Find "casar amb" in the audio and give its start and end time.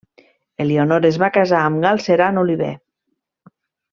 1.35-1.83